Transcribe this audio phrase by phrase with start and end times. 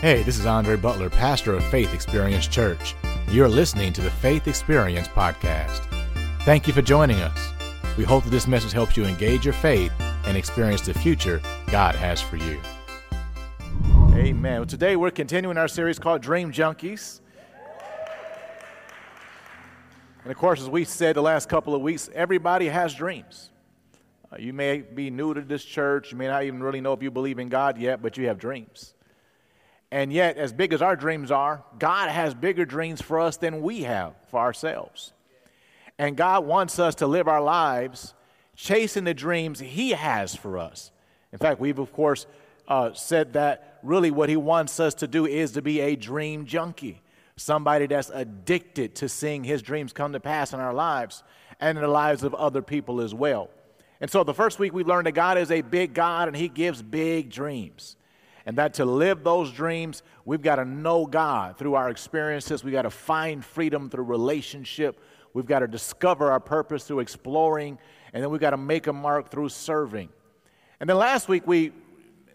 [0.00, 2.94] Hey, this is Andre Butler, pastor of Faith Experience Church.
[3.30, 5.80] You're listening to the Faith Experience Podcast.
[6.42, 7.52] Thank you for joining us.
[7.96, 9.90] We hope that this message helps you engage your faith
[10.24, 11.42] and experience the future
[11.72, 12.60] God has for you.
[14.14, 14.60] Amen.
[14.60, 17.18] Well, today we're continuing our series called Dream Junkies.
[20.22, 23.50] And of course, as we said the last couple of weeks, everybody has dreams.
[24.32, 27.02] Uh, you may be new to this church, you may not even really know if
[27.02, 28.94] you believe in God yet, but you have dreams.
[29.90, 33.62] And yet, as big as our dreams are, God has bigger dreams for us than
[33.62, 35.12] we have for ourselves.
[35.98, 38.14] And God wants us to live our lives
[38.54, 40.90] chasing the dreams He has for us.
[41.32, 42.26] In fact, we've, of course,
[42.66, 46.44] uh, said that really what He wants us to do is to be a dream
[46.44, 47.00] junkie,
[47.36, 51.22] somebody that's addicted to seeing His dreams come to pass in our lives
[51.60, 53.48] and in the lives of other people as well.
[54.00, 56.48] And so the first week we learned that God is a big God and He
[56.48, 57.96] gives big dreams
[58.48, 62.64] and that to live those dreams, we've got to know God through our experiences.
[62.64, 64.98] We've got to find freedom through relationship.
[65.34, 67.78] We've got to discover our purpose through exploring.
[68.14, 70.08] And then we've got to make a mark through serving.
[70.80, 71.72] And then last week, we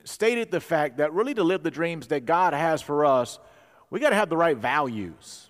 [0.04, 3.40] stated the fact that really to live the dreams that God has for us,
[3.90, 5.50] we got to have the right values.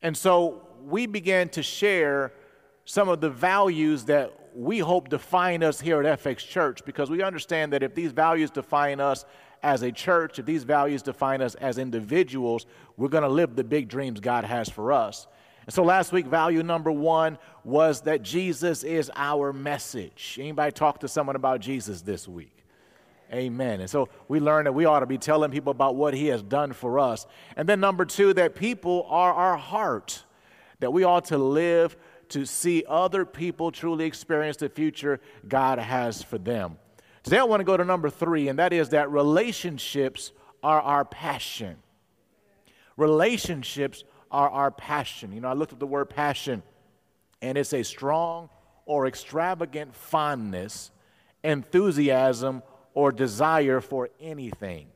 [0.00, 2.32] And so we began to share
[2.86, 7.22] some of the values that we hope define us here at FX Church because we
[7.22, 9.26] understand that if these values define us
[9.62, 12.64] as a church, if these values define us as individuals,
[12.96, 15.26] we're going to live the big dreams God has for us.
[15.66, 20.38] And so last week, value number one was that Jesus is our message.
[20.40, 22.64] Anybody talk to someone about Jesus this week?
[23.32, 23.80] Amen.
[23.80, 26.42] And so we learned that we ought to be telling people about what he has
[26.42, 27.26] done for us.
[27.56, 30.24] And then number two, that people are our heart,
[30.78, 31.96] that we ought to live
[32.30, 36.78] to see other people truly experience the future God has for them.
[37.22, 40.32] Today I want to go to number three, and that is that relationships
[40.62, 41.76] are our passion.
[42.96, 45.32] Relationships are our passion.
[45.32, 46.62] You know, I looked at the word passion,
[47.42, 48.48] and it's a strong
[48.84, 50.90] or extravagant fondness,
[51.42, 52.62] enthusiasm,
[52.94, 54.86] or desire for anything.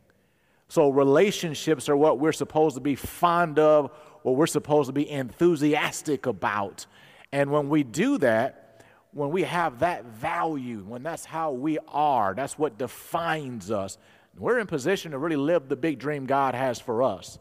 [0.68, 3.91] So, relationships are what we're supposed to be fond of,
[4.22, 6.86] what we're supposed to be enthusiastic about.
[7.32, 12.34] And when we do that, when we have that value, when that's how we are,
[12.34, 13.98] that's what defines us,
[14.36, 17.38] we're in position to really live the big dream God has for us.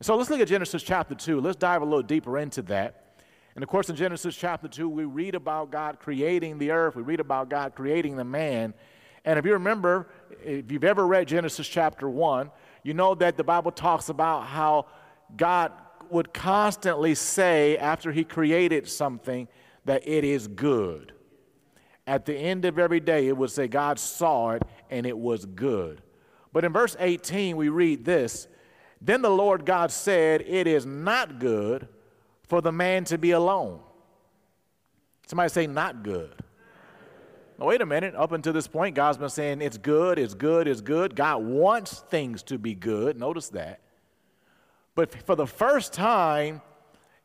[0.00, 1.40] So let's look at Genesis chapter 2.
[1.40, 3.16] Let's dive a little deeper into that.
[3.54, 7.02] And of course, in Genesis chapter 2, we read about God creating the earth, we
[7.02, 8.74] read about God creating the man.
[9.24, 10.08] And if you remember,
[10.42, 12.50] if you've ever read Genesis chapter 1,
[12.82, 14.86] you know that the Bible talks about how
[15.36, 15.70] God
[16.12, 19.48] would constantly say after he created something,
[19.84, 21.12] that it is good.
[22.06, 25.44] At the end of every day, it would say God saw it and it was
[25.44, 26.02] good.
[26.52, 28.46] But in verse 18, we read this
[29.00, 31.88] Then the Lord God said, It is not good
[32.48, 33.80] for the man to be alone.
[35.26, 36.34] Somebody say, Not good.
[37.58, 38.14] Now, wait a minute.
[38.14, 41.14] Up until this point, God's been saying it's good, it's good, it's good.
[41.14, 43.18] God wants things to be good.
[43.18, 43.80] Notice that.
[44.94, 46.60] But for the first time,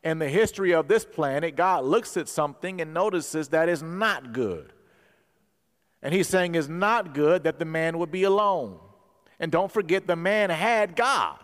[0.04, 4.32] in the history of this planet, God looks at something and notices that is not
[4.32, 4.72] good.
[6.02, 8.80] And he's saying it's not good that the man would be alone.
[9.40, 11.40] And don't forget, the man had God.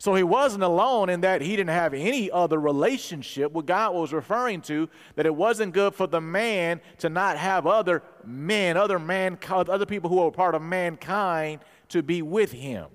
[0.00, 3.50] So he wasn't alone in that he didn't have any other relationship.
[3.50, 7.66] What God was referring to, that it wasn't good for the man to not have
[7.66, 12.86] other men, other man, other people who are part of mankind to be with him.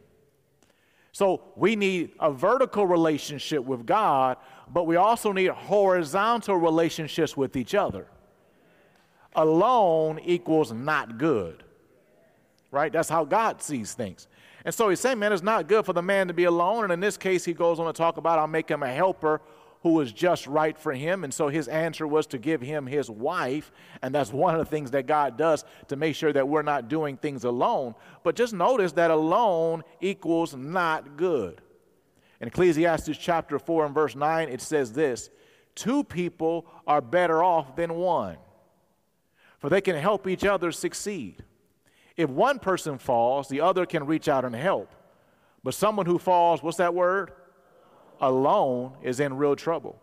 [1.14, 4.38] So we need a vertical relationship with God,
[4.68, 8.08] but we also need horizontal relationships with each other.
[9.36, 11.64] Alone equals not good.
[12.72, 12.92] Right?
[12.92, 14.28] That's how God sees things.
[14.66, 16.86] And so he's saying, man, it's not good for the man to be alone.
[16.86, 19.40] And in this case, he goes on to talk about, I'll make him a helper
[19.84, 21.24] who was just right for him.
[21.26, 23.72] And so his answer was to give him his wife.
[24.02, 26.88] And that's one of the things that God does to make sure that we're not
[26.88, 27.94] doing things alone.
[28.24, 31.62] But just notice that alone equals not good.
[32.40, 35.30] In Ecclesiastes chapter 4 and verse 9, it says this
[35.76, 38.38] Two people are better off than one,
[39.60, 41.44] for they can help each other succeed.
[42.16, 44.94] If one person falls, the other can reach out and help.
[45.64, 47.32] But someone who falls, what's that word?
[48.28, 50.00] Alone is in real trouble.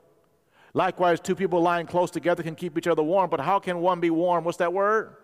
[0.73, 4.01] Likewise, two people lying close together can keep each other warm, but how can one
[4.01, 4.45] be warm?
[4.45, 5.17] What's that word?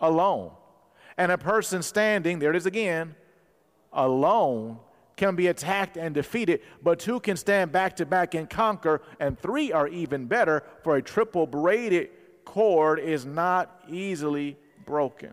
[0.00, 0.52] Alone.
[1.16, 3.14] And a person standing, there it is again,
[3.92, 4.78] alone
[5.16, 9.38] can be attacked and defeated, but two can stand back to back and conquer, and
[9.38, 12.08] three are even better, for a triple braided
[12.44, 14.56] cord is not easily
[14.86, 15.32] broken.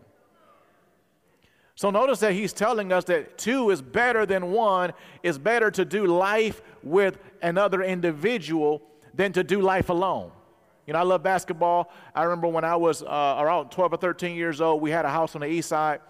[1.78, 4.92] So notice that he's telling us that two is better than one.
[5.22, 8.82] It's better to do life with another individual
[9.14, 10.32] than to do life alone.
[10.88, 11.92] You know, I love basketball.
[12.16, 15.08] I remember when I was uh, around 12 or 13 years old, we had a
[15.08, 16.00] house on the east side,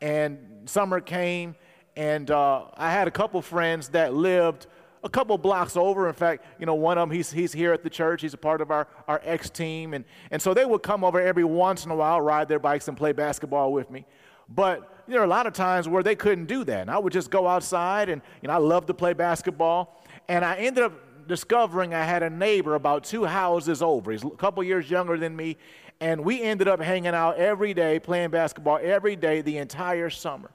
[0.00, 1.56] and summer came,
[1.96, 4.68] and uh, I had a couple friends that lived
[5.02, 6.06] a couple blocks over.
[6.06, 8.22] In fact, you know, one of them, he's, he's here at the church.
[8.22, 9.92] He's a part of our, our X team.
[9.92, 12.86] And, and so they would come over every once in a while, ride their bikes
[12.86, 14.06] and play basketball with me.
[14.48, 16.82] But there are a lot of times where they couldn't do that.
[16.82, 20.02] And I would just go outside and, you know, I love to play basketball.
[20.28, 24.12] And I ended up discovering I had a neighbor about two houses over.
[24.12, 25.56] He's a couple years younger than me.
[26.00, 30.50] And we ended up hanging out every day, playing basketball every day the entire summer.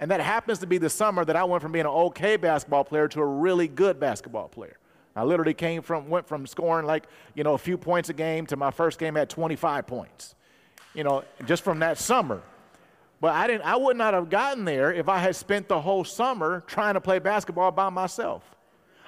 [0.00, 2.84] And that happens to be the summer that I went from being an okay basketball
[2.84, 4.78] player to a really good basketball player.
[5.16, 8.46] I literally came from, went from scoring like, you know, a few points a game
[8.46, 10.36] to my first game at 25 points,
[10.94, 12.40] you know, just from that summer.
[13.20, 16.04] But I, didn't, I would not have gotten there if I had spent the whole
[16.04, 18.44] summer trying to play basketball by myself.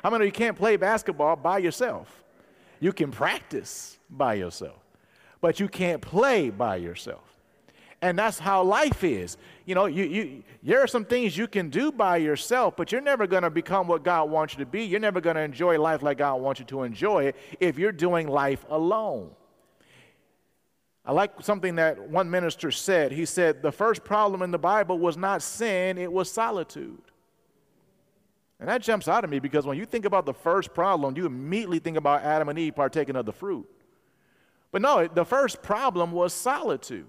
[0.02, 2.24] I mean, you can't play basketball by yourself.
[2.80, 4.78] You can practice by yourself,
[5.40, 7.22] but you can't play by yourself.
[8.02, 9.36] And that's how life is.
[9.66, 13.02] You know, you, you, there are some things you can do by yourself, but you're
[13.02, 14.84] never going to become what God wants you to be.
[14.84, 17.92] You're never going to enjoy life like God wants you to enjoy it if you're
[17.92, 19.30] doing life alone.
[21.04, 23.12] I like something that one minister said.
[23.12, 27.02] He said, The first problem in the Bible was not sin, it was solitude.
[28.58, 31.24] And that jumps out at me because when you think about the first problem, you
[31.24, 33.66] immediately think about Adam and Eve partaking of the fruit.
[34.70, 37.08] But no, the first problem was solitude.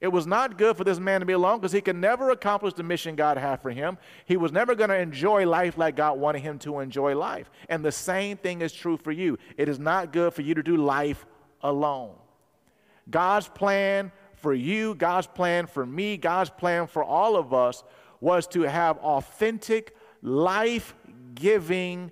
[0.00, 2.74] It was not good for this man to be alone because he could never accomplish
[2.74, 3.98] the mission God had for him.
[4.26, 7.50] He was never going to enjoy life like God wanted him to enjoy life.
[7.68, 9.36] And the same thing is true for you.
[9.56, 11.26] It is not good for you to do life
[11.62, 12.14] alone.
[13.10, 17.82] God's plan for you, God's plan for me, God's plan for all of us
[18.20, 20.94] was to have authentic, life
[21.34, 22.10] giving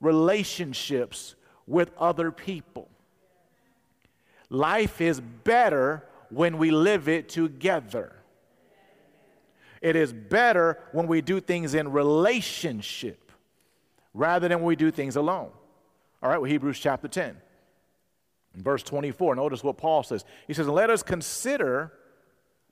[0.00, 1.34] relationships
[1.66, 2.88] with other people.
[4.48, 8.16] Life is better when we live it together.
[9.80, 13.32] It is better when we do things in relationship
[14.14, 15.50] rather than when we do things alone.
[16.22, 17.36] All right, well, Hebrews chapter 10,
[18.56, 19.36] verse 24.
[19.36, 20.24] Notice what Paul says.
[20.46, 21.92] He says, Let us consider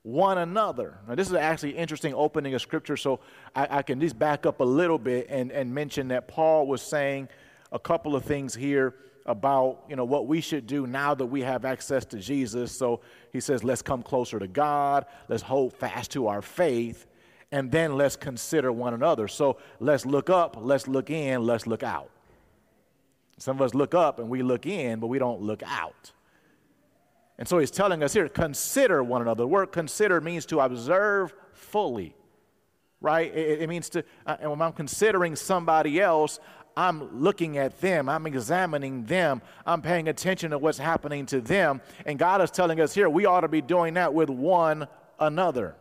[0.02, 0.98] one another.
[1.08, 3.20] Now, this is actually interesting opening of scripture, so
[3.56, 6.82] I, I can just back up a little bit and, and mention that Paul was
[6.82, 7.28] saying
[7.72, 8.94] a couple of things here
[9.26, 12.70] about you know what we should do now that we have access to Jesus.
[12.70, 13.00] So
[13.32, 17.06] he says, let's come closer to God, let's hold fast to our faith,
[17.50, 19.26] and then let's consider one another.
[19.26, 22.10] So let's look up, let's look in, let's look out.
[23.38, 26.12] Some of us look up and we look in, but we don't look out.
[27.38, 29.42] And so he's telling us here, consider one another.
[29.42, 32.14] The word consider means to observe fully,
[33.00, 33.34] right?
[33.34, 36.38] It, it means to, uh, and when I'm considering somebody else,
[36.76, 41.80] I'm looking at them, I'm examining them, I'm paying attention to what's happening to them.
[42.06, 44.86] And God is telling us here we ought to be doing that with one
[45.18, 45.76] another.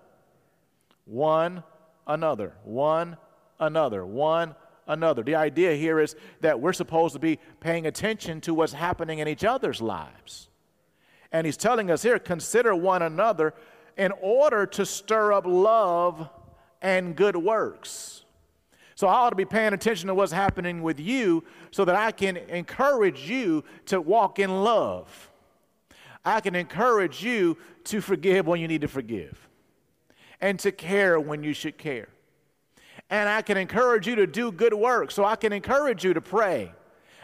[1.05, 1.63] One
[2.07, 2.53] another.
[2.63, 3.17] One
[3.59, 4.05] another.
[4.05, 4.55] One
[4.87, 5.23] another.
[5.23, 9.27] The idea here is that we're supposed to be paying attention to what's happening in
[9.27, 10.49] each other's lives.
[11.31, 13.53] And He's telling us here consider one another
[13.97, 16.29] in order to stir up love
[16.81, 18.25] and good works.
[18.95, 22.11] So I ought to be paying attention to what's happening with you so that I
[22.11, 25.31] can encourage you to walk in love.
[26.23, 29.49] I can encourage you to forgive when you need to forgive
[30.39, 32.09] and to care when you should care.
[33.09, 35.11] And I can encourage you to do good work.
[35.11, 36.71] So I can encourage you to pray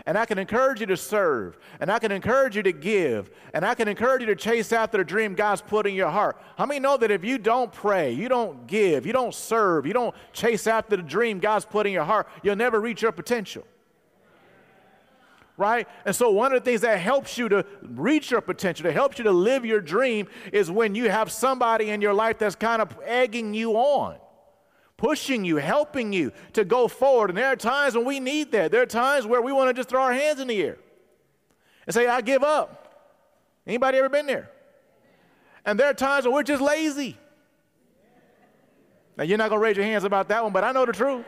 [0.05, 3.65] and I can encourage you to serve, and I can encourage you to give, and
[3.65, 6.41] I can encourage you to chase after the dream God's put in your heart.
[6.57, 9.93] How many know that if you don't pray, you don't give, you don't serve, you
[9.93, 13.65] don't chase after the dream God's put in your heart, you'll never reach your potential?
[15.57, 15.87] Right?
[16.05, 19.17] And so, one of the things that helps you to reach your potential, that helps
[19.17, 22.81] you to live your dream, is when you have somebody in your life that's kind
[22.81, 24.15] of egging you on
[24.99, 27.29] pushing you, helping you to go forward.
[27.29, 28.69] And there are times when we need that.
[28.69, 30.77] There are times where we want to just throw our hands in the air
[31.87, 33.15] and say, I give up.
[33.65, 34.51] Anybody ever been there?
[35.65, 37.17] And there are times when we're just lazy.
[39.15, 40.91] Now, you're not going to raise your hands about that one, but I know the
[40.91, 41.25] truth.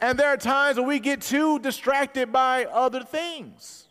[0.00, 3.88] And there are times when we get too distracted by other things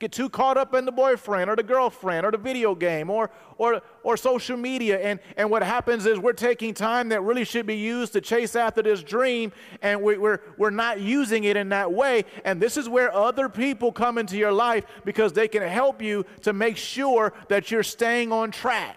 [0.00, 3.30] get too caught up in the boyfriend or the girlfriend or the video game or,
[3.58, 4.98] or, or social media.
[4.98, 8.56] And, and what happens is we're taking time that really should be used to chase
[8.56, 9.52] after this dream
[9.82, 12.24] and we, we're, we're not using it in that way.
[12.46, 16.24] And this is where other people come into your life because they can help you
[16.42, 18.96] to make sure that you're staying on track.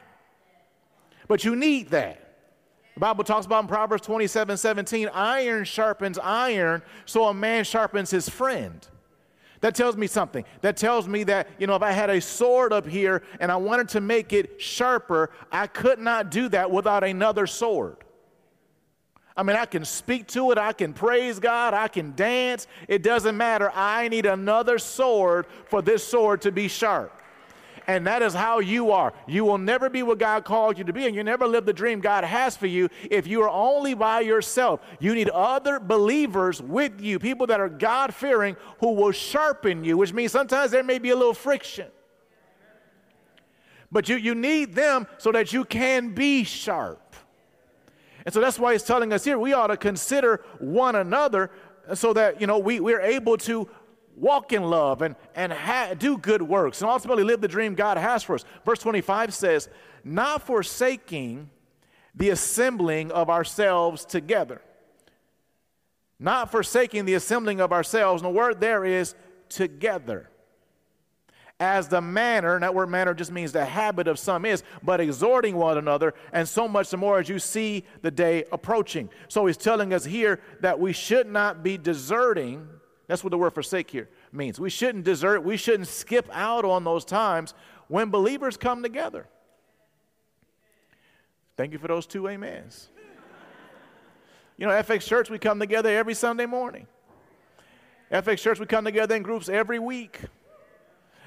[1.27, 2.21] But you need that.
[2.93, 8.11] The Bible talks about in Proverbs 27 17, iron sharpens iron, so a man sharpens
[8.11, 8.87] his friend.
[9.63, 10.43] That tells me something.
[10.59, 13.55] That tells me that, you know, if I had a sword up here and I
[13.55, 17.95] wanted to make it sharper, I could not do that without another sword.
[19.37, 22.67] I mean, I can speak to it, I can praise God, I can dance.
[22.89, 23.71] It doesn't matter.
[23.73, 27.17] I need another sword for this sword to be sharp.
[27.87, 29.13] And that is how you are.
[29.27, 31.73] You will never be what God called you to be, and you never live the
[31.73, 34.79] dream God has for you if you are only by yourself.
[34.99, 39.97] You need other believers with you, people that are God fearing who will sharpen you,
[39.97, 41.87] which means sometimes there may be a little friction.
[43.91, 47.15] But you, you need them so that you can be sharp.
[48.25, 51.51] And so that's why he's telling us here we ought to consider one another
[51.93, 53.69] so that you know we, we're able to
[54.15, 57.97] walk in love and, and ha- do good works and ultimately live the dream God
[57.97, 58.45] has for us.
[58.65, 59.69] Verse 25 says,
[60.03, 61.49] Not forsaking
[62.15, 64.61] the assembling of ourselves together.
[66.19, 68.21] Not forsaking the assembling of ourselves.
[68.21, 69.15] And the word there is
[69.49, 70.29] together.
[71.59, 74.99] As the manner, and that word manner just means the habit of some is, but
[74.99, 79.09] exhorting one another, and so much the more as you see the day approaching.
[79.27, 82.67] So he's telling us here that we should not be deserting
[83.07, 84.59] that's what the word forsake here means.
[84.59, 87.53] We shouldn't desert, we shouldn't skip out on those times
[87.87, 89.27] when believers come together.
[91.57, 92.89] Thank you for those two amens.
[94.57, 96.87] You know, FX Church, we come together every Sunday morning.
[98.11, 100.19] FX Church, we come together in groups every week.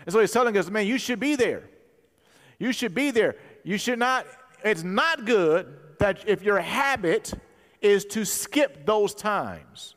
[0.05, 1.65] And so he's telling us, man, you should be there.
[2.59, 3.37] You should be there.
[3.65, 4.27] You should not,
[4.65, 7.35] it's not good that if your habit
[7.81, 9.96] is to skip those times.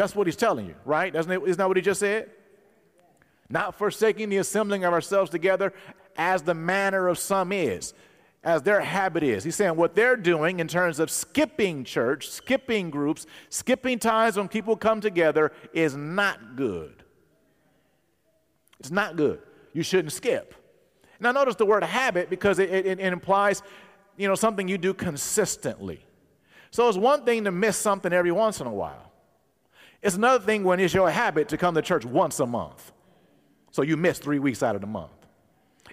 [0.00, 1.14] That's what he's telling you, right?
[1.14, 1.28] Isn't
[1.58, 2.30] that what he just said?
[3.50, 5.74] Not forsaking the assembling of ourselves together
[6.16, 7.92] as the manner of some is,
[8.42, 9.44] as their habit is.
[9.44, 14.48] He's saying what they're doing in terms of skipping church, skipping groups, skipping times when
[14.48, 17.04] people come together is not good.
[18.78, 19.42] It's not good.
[19.74, 20.54] You shouldn't skip.
[21.20, 23.62] Now, notice the word habit because it, it, it implies,
[24.16, 26.02] you know, something you do consistently.
[26.70, 29.09] So it's one thing to miss something every once in a while.
[30.02, 32.92] It's another thing when it's your habit to come to church once a month.
[33.70, 35.10] So you miss three weeks out of the month.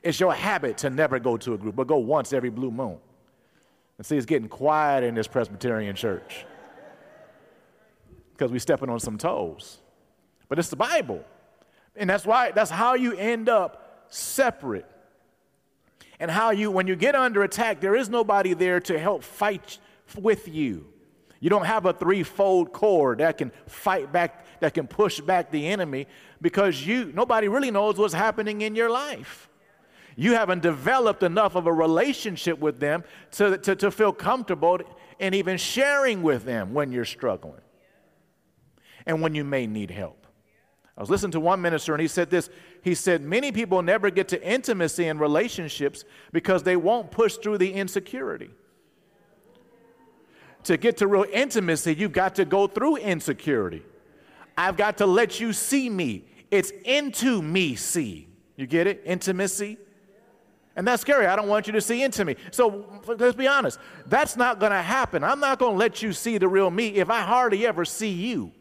[0.04, 2.98] It's your habit to never go to a group, but go once every blue moon.
[3.98, 6.46] And see, it's getting quiet in this Presbyterian church
[8.32, 9.80] because we're stepping on some toes.
[10.48, 11.26] But it's the Bible.
[11.96, 14.86] And that's why, that's how you end up separate.
[16.20, 19.80] And how you, when you get under attack, there is nobody there to help fight
[20.16, 20.86] with you.
[21.40, 25.68] You don't have a threefold cord that can fight back, that can push back the
[25.68, 26.08] enemy
[26.42, 29.50] because you nobody really knows what's happening in your life.
[30.16, 33.04] You haven't developed enough of a relationship with them
[33.34, 34.80] to, to, to feel comfortable
[35.20, 37.62] in even sharing with them when you're struggling
[39.06, 40.26] and when you may need help.
[40.98, 42.50] I was listening to one minister and he said this.
[42.82, 47.60] He said, Many people never get to intimacy in relationships because they won't push through
[47.60, 48.50] the insecurity
[50.68, 53.84] to get to real intimacy, you've got to go through insecurity.
[54.58, 56.26] I've got to let you see me.
[56.52, 58.28] It's into me see.
[58.56, 59.02] You get it?
[59.06, 59.78] Intimacy.
[60.76, 61.26] And that's scary.
[61.26, 62.36] I don't want you to see into me.
[62.52, 63.80] So let's be honest.
[64.06, 65.24] That's not going to happen.
[65.24, 68.12] I'm not going to let you see the real me if I hardly ever see
[68.12, 68.52] you.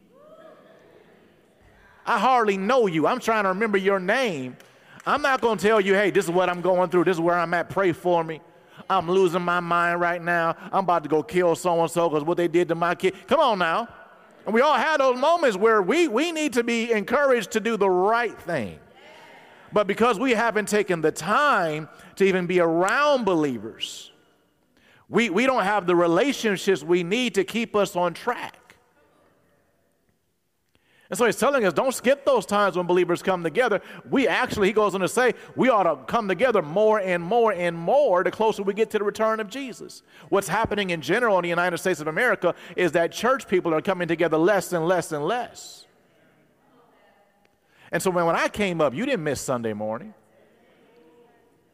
[2.06, 3.06] I hardly know you.
[3.06, 4.56] I'm trying to remember your name.
[5.04, 7.04] I'm not going to tell you, hey, this is what I'm going through.
[7.04, 7.68] This is where I'm at.
[7.68, 8.40] Pray for me.
[8.88, 10.56] I'm losing my mind right now.
[10.72, 13.14] I'm about to go kill so and so because what they did to my kid.
[13.26, 13.88] Come on now.
[14.44, 17.76] And we all had those moments where we, we need to be encouraged to do
[17.76, 18.78] the right thing.
[19.72, 24.12] But because we haven't taken the time to even be around believers,
[25.08, 28.65] we, we don't have the relationships we need to keep us on track.
[31.08, 33.80] And so he's telling us don't skip those times when believers come together.
[34.10, 37.52] We actually, he goes on to say, we ought to come together more and more
[37.52, 40.02] and more the closer we get to the return of Jesus.
[40.28, 43.80] What's happening in general in the United States of America is that church people are
[43.80, 45.86] coming together less and less and less.
[47.92, 50.12] And so when, when I came up, you didn't miss Sunday morning.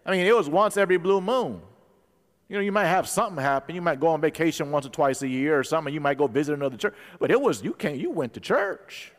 [0.04, 1.62] I mean, it was once every blue moon.
[2.48, 3.74] You know, you might have something happen.
[3.74, 5.94] You might go on vacation once or twice a year or something.
[5.94, 6.94] You might go visit another church.
[7.18, 9.12] But it was, you came, you went to church.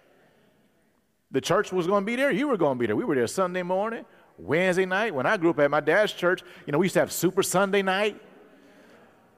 [1.34, 2.32] The church was going to be there.
[2.32, 2.96] You were going to be there.
[2.96, 4.06] We were there Sunday morning,
[4.38, 5.14] Wednesday night.
[5.14, 7.44] When I grew up at my dad's church, you know, we used to have Super
[7.44, 8.22] Sunday night.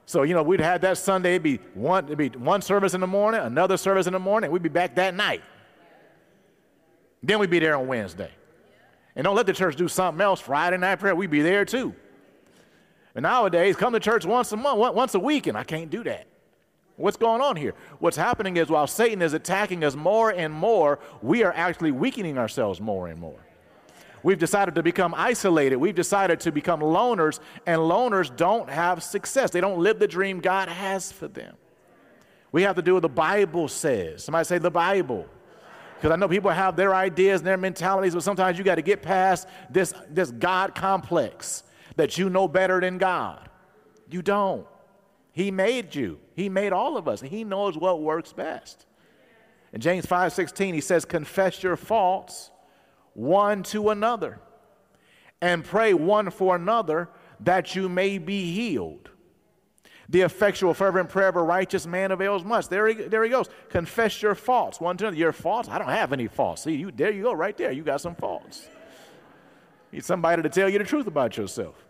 [0.04, 3.00] So, you know, we'd have that Sunday, it'd be one, it'd be one service in
[3.00, 5.42] the morning, another service in the morning, we'd be back that night.
[7.22, 8.30] Then we'd be there on Wednesday.
[9.16, 10.40] And don't let the church do something else.
[10.40, 11.92] Friday night prayer, we'd be there too.
[13.16, 16.04] And nowadays, come to church once a month, once a week, and I can't do
[16.04, 16.26] that.
[16.96, 17.74] What's going on here?
[17.98, 22.38] What's happening is while Satan is attacking us more and more, we are actually weakening
[22.38, 23.38] ourselves more and more.
[24.22, 25.76] We've decided to become isolated.
[25.76, 29.50] We've decided to become loners, and loners don't have success.
[29.50, 31.54] They don't live the dream God has for them.
[32.50, 34.24] We have to do what the Bible says.
[34.24, 35.26] Somebody say the Bible.
[35.94, 38.82] Because I know people have their ideas and their mentalities, but sometimes you got to
[38.82, 41.62] get past this, this God complex
[41.96, 43.48] that you know better than God.
[44.10, 44.66] You don't.
[45.32, 46.18] He made you.
[46.36, 47.22] He made all of us.
[47.22, 48.84] and He knows what works best.
[49.72, 52.50] In James 5 16, he says, Confess your faults
[53.14, 54.38] one to another
[55.40, 57.08] and pray one for another
[57.40, 59.10] that you may be healed.
[60.08, 62.68] The effectual, fervent prayer of a righteous man avails much.
[62.68, 63.48] There he, there he goes.
[63.70, 65.16] Confess your faults one to another.
[65.16, 65.68] Your faults?
[65.70, 66.62] I don't have any faults.
[66.62, 67.72] See, you, there you go, right there.
[67.72, 68.68] You got some faults.
[69.90, 71.85] Need somebody to tell you the truth about yourself.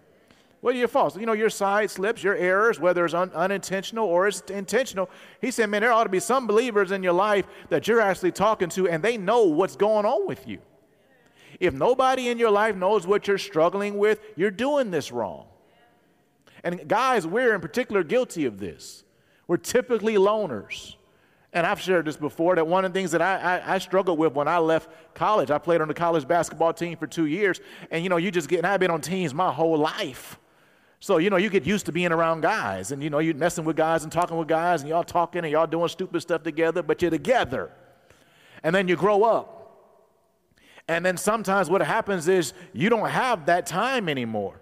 [0.65, 1.17] Are your faults?
[1.17, 5.09] You know, your side slips, your errors, whether it's un- unintentional or it's intentional.
[5.41, 8.33] He said, man, there ought to be some believers in your life that you're actually
[8.33, 10.59] talking to and they know what's going on with you.
[11.61, 15.47] If nobody in your life knows what you're struggling with, you're doing this wrong.
[16.65, 19.05] And guys, we're in particular guilty of this.
[19.47, 20.97] We're typically loners.
[21.53, 24.19] And I've shared this before that one of the things that I, I, I, struggled
[24.19, 27.61] with when I left college, I played on the college basketball team for two years.
[27.91, 30.39] And you know, you just get, and I've been on teams my whole life.
[31.00, 33.65] So, you know, you get used to being around guys and, you know, you're messing
[33.65, 36.83] with guys and talking with guys and y'all talking and y'all doing stupid stuff together,
[36.83, 37.71] but you're together.
[38.62, 39.53] And then you grow up.
[40.88, 44.61] And then sometimes what happens is you don't have that time anymore.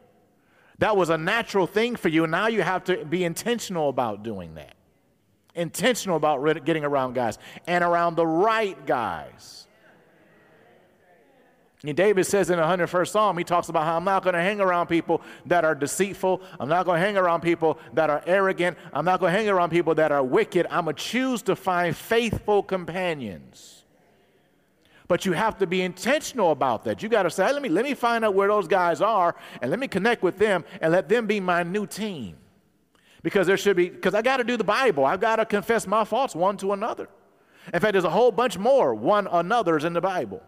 [0.78, 2.24] That was a natural thing for you.
[2.24, 4.74] And now you have to be intentional about doing that.
[5.54, 9.63] Intentional about getting around guys and around the right guys.
[11.86, 14.40] And David says in the 101st Psalm, he talks about how I'm not going to
[14.40, 16.40] hang around people that are deceitful.
[16.58, 18.78] I'm not going to hang around people that are arrogant.
[18.94, 20.66] I'm not going to hang around people that are wicked.
[20.70, 23.84] I'm going to choose to find faithful companions.
[25.08, 27.02] But you have to be intentional about that.
[27.02, 29.70] You got to say, let me, let me find out where those guys are and
[29.70, 32.38] let me connect with them and let them be my new team.
[33.22, 35.04] Because there should be, because I got to do the Bible.
[35.04, 37.10] I've got to confess my faults one to another.
[37.74, 40.42] In fact, there's a whole bunch more one another's in the Bible.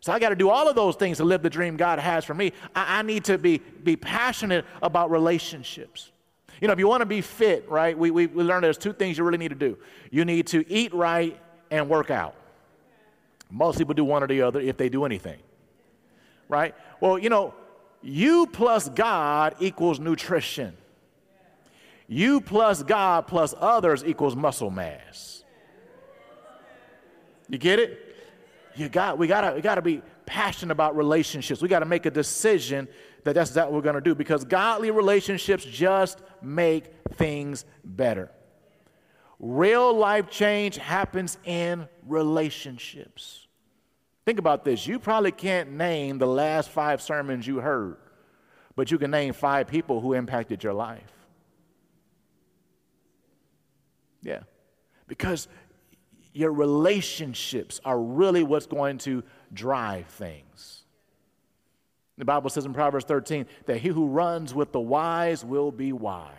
[0.00, 2.24] So I got to do all of those things to live the dream God has
[2.24, 2.52] for me.
[2.74, 6.12] I, I, need to be, be passionate about relationships.
[6.60, 8.92] You know, if you want to be fit, right, we, we, we learned there's two
[8.92, 9.76] things you really need to do.
[10.10, 11.38] You need to eat right
[11.70, 12.34] and work out.
[13.50, 15.38] Most people do one or the other if they do anything,
[16.48, 16.74] right?
[17.00, 17.54] Well, you know,
[18.02, 20.76] you plus God equals nutrition.
[22.06, 25.44] You plus God plus others equals muscle mass.
[27.48, 28.07] You get it?
[28.78, 31.60] You got, we gotta, we gotta be passionate about relationships.
[31.62, 32.88] We gotta make a decision
[33.24, 38.30] that that's what we're gonna do because godly relationships just make things better.
[39.40, 43.46] Real life change happens in relationships.
[44.26, 44.86] Think about this.
[44.86, 47.96] You probably can't name the last five sermons you heard,
[48.76, 51.12] but you can name five people who impacted your life.
[54.22, 54.40] Yeah.
[55.06, 55.48] Because
[56.38, 60.84] your relationships are really what's going to drive things.
[62.16, 65.92] The Bible says in Proverbs 13 that he who runs with the wise will be
[65.92, 66.32] wise.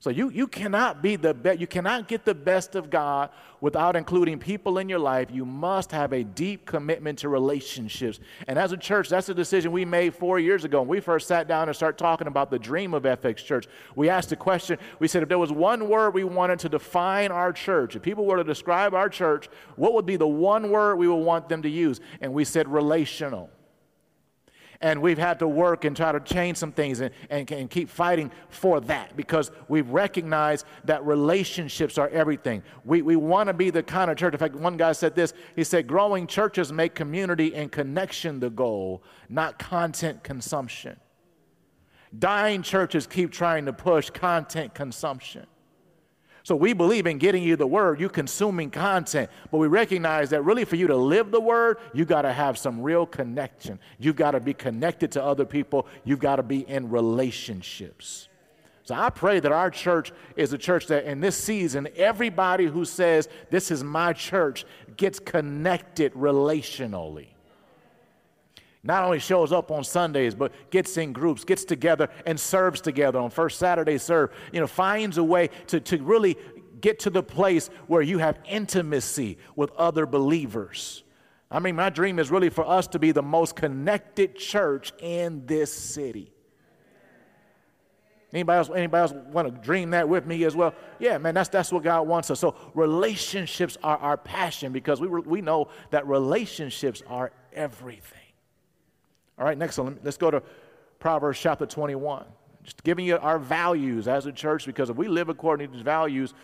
[0.00, 3.28] So you, you cannot be the best, you cannot get the best of God
[3.60, 5.28] without including people in your life.
[5.30, 8.18] You must have a deep commitment to relationships.
[8.48, 10.80] And as a church, that's a decision we made four years ago.
[10.80, 14.08] When we first sat down and started talking about the dream of FX Church, we
[14.08, 14.78] asked a question.
[15.00, 18.24] We said, if there was one word we wanted to define our church, if people
[18.24, 21.60] were to describe our church, what would be the one word we would want them
[21.60, 22.00] to use?
[22.22, 23.50] And we said relational.
[24.82, 27.90] And we've had to work and try to change some things and, and, and keep
[27.90, 32.62] fighting for that because we've recognized that relationships are everything.
[32.84, 34.32] We, we want to be the kind of church.
[34.32, 38.48] In fact, one guy said this he said, growing churches make community and connection the
[38.48, 40.96] goal, not content consumption.
[42.18, 45.46] Dying churches keep trying to push content consumption.
[46.42, 50.42] So we believe in getting you the word, you consuming content, but we recognize that
[50.42, 53.78] really for you to live the word, you got to have some real connection.
[53.98, 58.28] You've got to be connected to other people, you've got to be in relationships.
[58.84, 62.84] So I pray that our church is a church that in this season, everybody who
[62.84, 64.64] says, This is my church,
[64.96, 67.28] gets connected relationally
[68.82, 73.18] not only shows up on Sundays, but gets in groups, gets together and serves together
[73.18, 76.36] on First Saturday serve, you know, finds a way to, to really
[76.80, 81.04] get to the place where you have intimacy with other believers.
[81.50, 85.44] I mean, my dream is really for us to be the most connected church in
[85.46, 86.32] this city.
[88.32, 90.72] Anybody else, anybody else want to dream that with me as well?
[91.00, 92.38] Yeah, man, that's, that's what God wants us.
[92.38, 98.19] So relationships are our passion because we, we know that relationships are everything.
[99.40, 100.42] All right, next one, let's go to
[100.98, 102.26] Proverbs chapter 21.
[102.62, 105.82] Just giving you our values as a church because if we live according to these
[105.82, 106.34] values,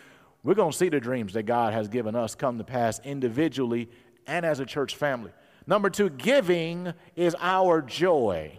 [0.43, 3.87] we're going to see the dreams that God has given us come to pass individually
[4.25, 5.31] and as a church family.
[5.67, 8.57] Number two, giving is our joy.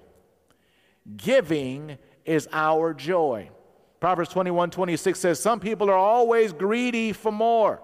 [1.17, 3.51] Giving is our joy.
[3.99, 7.83] Proverbs 21 26 says, Some people are always greedy for more,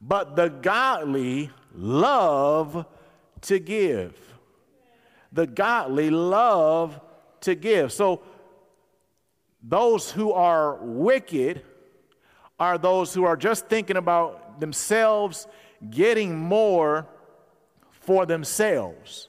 [0.00, 2.84] but the godly love
[3.42, 4.31] to give.
[5.32, 7.00] The godly love
[7.42, 7.92] to give.
[7.92, 8.22] So,
[9.62, 11.62] those who are wicked
[12.58, 15.46] are those who are just thinking about themselves
[15.90, 17.06] getting more
[17.90, 19.28] for themselves.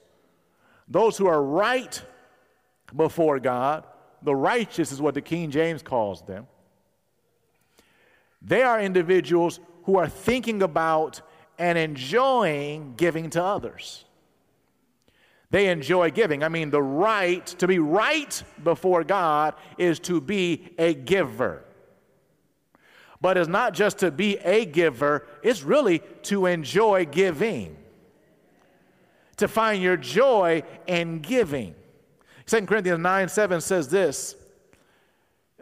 [0.88, 2.02] Those who are right
[2.94, 3.84] before God,
[4.22, 6.46] the righteous is what the King James calls them.
[8.42, 11.22] They are individuals who are thinking about
[11.58, 14.04] and enjoying giving to others.
[15.54, 16.42] They enjoy giving.
[16.42, 21.62] I mean, the right, to be right before God is to be a giver.
[23.20, 27.76] But it's not just to be a giver, it's really to enjoy giving,
[29.36, 31.76] to find your joy in giving.
[32.46, 34.34] 2 Corinthians 9 7 says this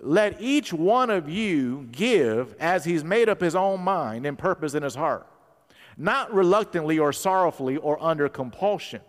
[0.01, 4.73] Let each one of you give as he's made up his own mind and purpose
[4.73, 5.27] in his heart,
[5.99, 9.03] not reluctantly or sorrowfully or under compulsion.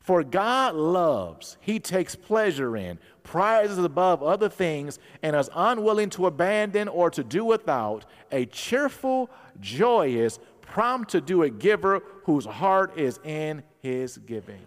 [0.00, 6.26] For God loves, He takes pleasure in, prizes above other things, and is unwilling to
[6.26, 12.98] abandon or to do without a cheerful, joyous, prompt to do a giver whose heart
[12.98, 14.60] is in His giving.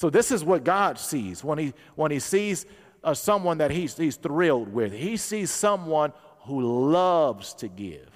[0.00, 2.64] So this is what God sees when he, when he sees
[3.04, 4.94] uh, someone that he's, he's thrilled with.
[4.94, 8.08] He sees someone who loves to give,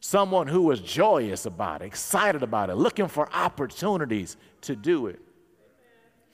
[0.00, 5.20] someone who was joyous about it, excited about it, looking for opportunities to do it.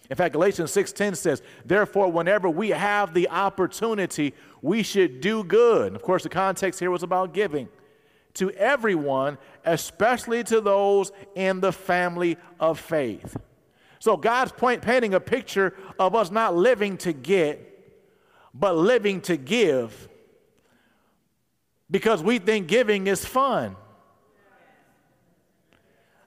[0.08, 5.94] In fact, Galatians 6:10 says, "Therefore, whenever we have the opportunity, we should do good."
[5.94, 7.68] of course, the context here was about giving
[8.34, 13.36] to everyone, especially to those in the family of faith.
[13.98, 17.58] So God's point, painting a picture of us not living to get,
[18.54, 20.08] but living to give
[21.90, 23.76] because we think giving is fun.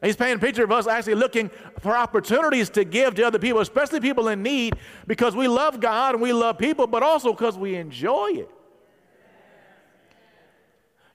[0.02, 3.60] He's painting a picture of us actually looking for opportunities to give to other people,
[3.60, 4.76] especially people in need,
[5.08, 8.50] because we love God and we love people, but also because we enjoy it.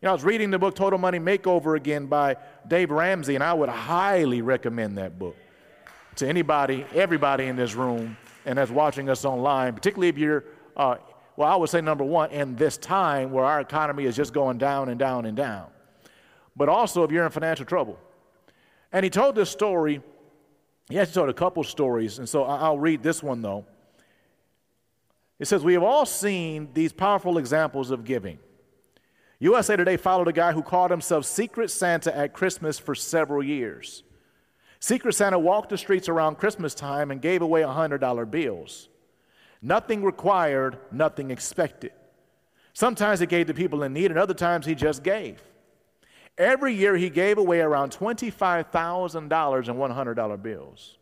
[0.03, 2.37] You know, I was reading the book Total Money Makeover again by
[2.69, 5.37] Dave Ramsey, and I would highly recommend that book
[6.17, 10.45] to anybody, everybody in this room and that's watching us online, particularly if you're,
[10.77, 10.97] uh,
[11.37, 14.59] well, I would say number one, in this time where our economy is just going
[14.59, 15.67] down and down and down.
[16.57, 17.99] But also if you're in financial trouble.
[18.93, 20.01] And he told this story,
[20.89, 23.67] he actually told a couple stories, and so I'll read this one though.
[25.39, 28.39] It says, We have all seen these powerful examples of giving.
[29.41, 34.05] USA Today followed a guy who called himself Secret Santa at Christmas for several years.
[34.79, 38.89] Secret Santa walked the streets around Christmas time and gave away $100 bills.
[39.65, 41.93] Nothing required, nothing expected.
[42.75, 45.43] Sometimes he gave to people in need, and other times he just gave.
[46.37, 50.99] Every year he gave away around $25,000 in $100 bills.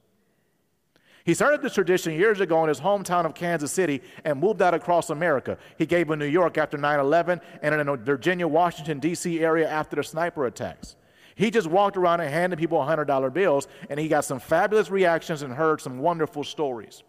[1.25, 4.75] He started this tradition years ago in his hometown of Kansas City and moved out
[4.75, 5.59] across America.
[5.77, 9.41] He gave in New York after 9 11 and in the Virginia, Washington, D.C.
[9.41, 10.95] area after the sniper attacks.
[11.35, 15.43] He just walked around and handed people $100 bills, and he got some fabulous reactions
[15.43, 17.03] and heard some wonderful stories.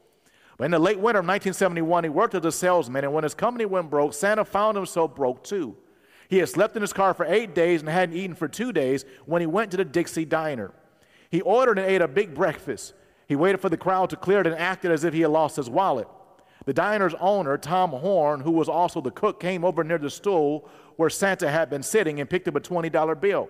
[0.63, 3.65] In the late winter of 1971, he worked as a salesman, and when his company
[3.65, 5.75] went broke, Santa found himself broke too.
[6.29, 9.03] He had slept in his car for eight days and hadn't eaten for two days
[9.25, 10.71] when he went to the Dixie Diner.
[11.29, 12.93] He ordered and ate a big breakfast.
[13.27, 15.57] He waited for the crowd to clear it and acted as if he had lost
[15.57, 16.07] his wallet.
[16.65, 20.69] The diner's owner, Tom Horn, who was also the cook, came over near the stool
[20.95, 23.49] where Santa had been sitting and picked up a $20 bill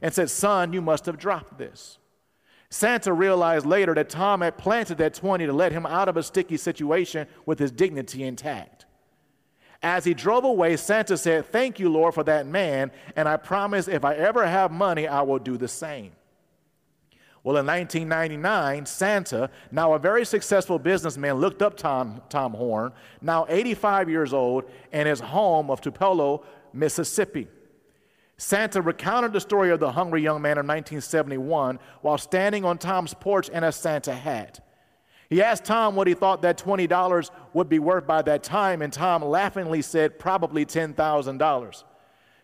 [0.00, 1.98] and said, Son, you must have dropped this.
[2.72, 6.22] Santa realized later that Tom had planted that 20 to let him out of a
[6.22, 8.86] sticky situation with his dignity intact.
[9.82, 13.88] As he drove away, Santa said, Thank you, Lord, for that man, and I promise
[13.88, 16.12] if I ever have money, I will do the same.
[17.44, 23.44] Well, in 1999, Santa, now a very successful businessman, looked up Tom, Tom Horn, now
[23.50, 27.48] 85 years old, in his home of Tupelo, Mississippi.
[28.42, 33.14] Santa recounted the story of the hungry young man in 1971 while standing on Tom's
[33.14, 34.58] porch in a Santa hat.
[35.30, 38.92] He asked Tom what he thought that $20 would be worth by that time, and
[38.92, 41.84] Tom laughingly said, probably $10,000.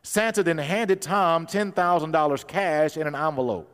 [0.05, 3.69] Santa then handed Tom $10,000 cash in an envelope.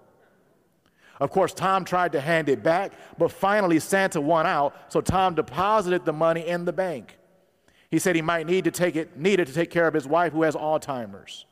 [1.20, 5.34] Of course, Tom tried to hand it back, but finally Santa won out, so Tom
[5.34, 7.18] deposited the money in the bank.
[7.90, 10.32] He said he might need to take it, needed to take care of his wife
[10.32, 11.44] who has Alzheimer's.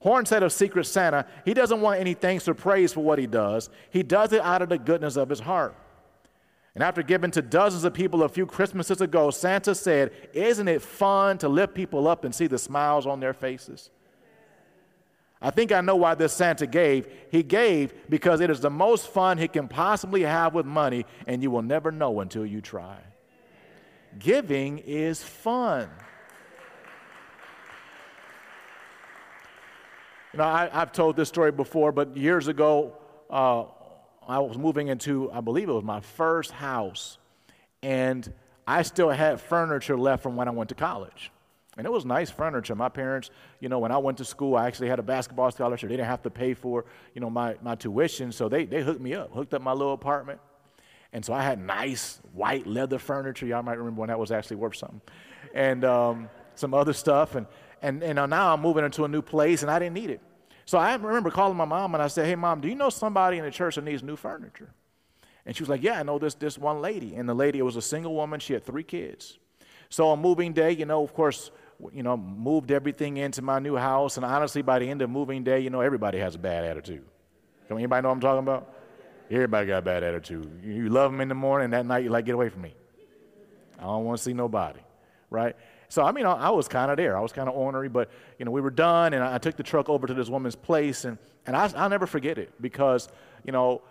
[0.00, 3.26] Horn said of Secret Santa, he doesn't want any thanks or praise for what he
[3.26, 3.68] does.
[3.90, 5.74] He does it out of the goodness of his heart.
[6.74, 10.80] And after giving to dozens of people a few Christmases ago, Santa said, Isn't it
[10.80, 13.90] fun to lift people up and see the smiles on their faces?
[15.40, 17.08] I think I know why this Santa gave.
[17.30, 21.42] He gave because it is the most fun he can possibly have with money, and
[21.42, 22.98] you will never know until you try.
[24.18, 25.90] Giving is fun.
[30.38, 32.96] You know, I, have told this story before, but years ago,
[33.28, 33.64] uh,
[34.28, 37.18] I was moving into, I believe it was my first house,
[37.82, 38.32] and
[38.64, 41.32] I still had furniture left from when I went to college.
[41.76, 42.76] And it was nice furniture.
[42.76, 45.88] My parents, you know, when I went to school, I actually had a basketball scholarship.
[45.88, 46.84] They didn't have to pay for,
[47.16, 48.30] you know, my, my tuition.
[48.30, 50.38] So they, they hooked me up, hooked up my little apartment.
[51.12, 53.44] And so I had nice white leather furniture.
[53.44, 55.00] Y'all might remember when that was actually worth something.
[55.52, 57.34] And um, some other stuff.
[57.34, 57.48] And,
[57.82, 60.20] and, and now I'm moving into a new place and I didn't need it.
[60.68, 63.38] So I remember calling my mom and I said, Hey, mom, do you know somebody
[63.38, 64.68] in the church that needs new furniture?
[65.46, 67.14] And she was like, Yeah, I know this, this one lady.
[67.14, 68.38] And the lady, was a single woman.
[68.38, 69.38] She had three kids.
[69.88, 71.52] So on moving day, you know, of course,
[71.90, 74.18] you know, moved everything into my new house.
[74.18, 77.06] And honestly, by the end of moving day, you know, everybody has a bad attitude.
[77.66, 78.74] Come anybody know what I'm talking about?
[79.30, 80.60] Everybody got a bad attitude.
[80.62, 82.74] You love them in the morning, that night you're like, get away from me.
[83.78, 84.80] I don't want to see nobody,
[85.30, 85.56] right?
[85.88, 87.16] So, I mean, I, I was kind of there.
[87.16, 89.56] I was kind of ornery, but, you know, we were done, and I, I, took
[89.56, 93.08] the truck over to this woman's place, and, and I, I'll never forget it because,
[93.44, 93.82] you know,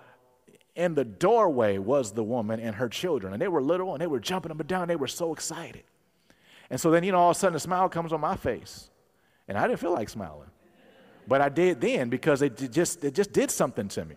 [0.75, 4.07] in the doorway was the woman and her children, and they were little, and they
[4.07, 4.87] were jumping up and down.
[4.87, 5.83] They were so excited.
[6.69, 8.89] And so then, you know, all of a sudden a smile comes on my face.
[9.47, 10.49] And I didn't feel like smiling.
[11.27, 14.15] But I did then because it just, it just did something to me.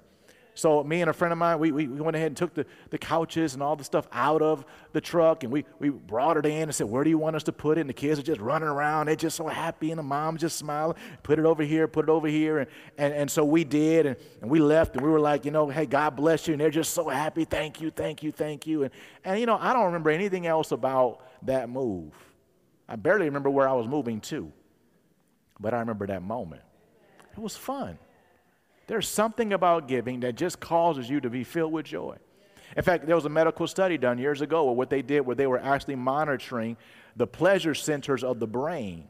[0.60, 2.98] So me and a friend of mine, we, we, went ahead and took the, the
[2.98, 6.64] couches and all the stuff out of the truck and we, we brought it in
[6.64, 7.80] and said, where do you want us to put it?
[7.80, 9.06] And the kids are just running around.
[9.06, 10.96] They're just so happy and the mom's just smiling.
[11.22, 12.58] Put it over here, put it over here.
[12.58, 15.50] And, and, and so we did and, and we left and we were like, you
[15.50, 16.52] know, hey, God bless you.
[16.52, 17.46] And they're just so happy.
[17.46, 18.82] Thank you, thank you, thank you.
[18.82, 18.92] And,
[19.24, 22.12] and you know, I don't remember anything else about that move.
[22.86, 24.52] I barely remember where I was moving to,
[25.58, 26.60] but I remember that moment.
[27.32, 27.98] It was fun.
[28.90, 32.16] There's something about giving that just causes you to be filled with joy.
[32.76, 35.36] In fact, there was a medical study done years ago where what they did where
[35.36, 36.76] they were actually monitoring
[37.14, 39.06] the pleasure centers of the brain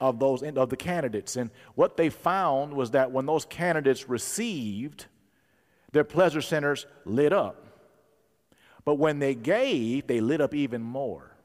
[0.00, 5.06] of those of the candidates and what they found was that when those candidates received
[5.92, 7.64] their pleasure centers lit up.
[8.84, 11.36] But when they gave, they lit up even more.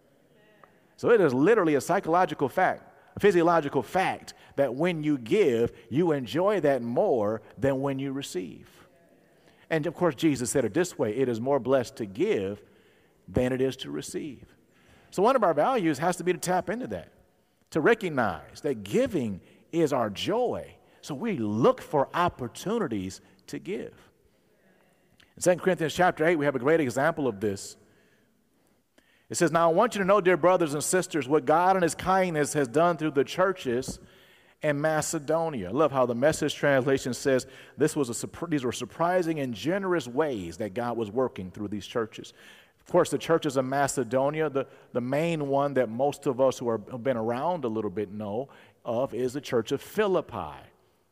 [0.98, 6.12] So it is literally a psychological fact, a physiological fact that when you give, you
[6.12, 8.70] enjoy that more than when you receive.
[9.70, 12.62] And of course, Jesus said it this way it is more blessed to give
[13.28, 14.46] than it is to receive.
[15.12, 17.12] So one of our values has to be to tap into that,
[17.72, 19.42] to recognize that giving
[19.72, 20.76] is our joy.
[21.02, 23.94] So we look for opportunities to give.
[25.38, 27.76] In 2 Corinthians chapter 8, we have a great example of this.
[29.30, 31.84] It says, Now I want you to know, dear brothers and sisters, what God in
[31.84, 34.00] His kindness has done through the churches
[34.66, 35.70] in Macedonia.
[35.70, 37.46] I love how the message translation says
[37.78, 41.86] this was a, these were surprising and generous ways that God was working through these
[41.86, 42.34] churches.
[42.80, 46.68] Of course, the churches of Macedonia, the, the main one that most of us who
[46.68, 48.50] are, have been around a little bit know
[48.84, 50.58] of is the church of Philippi,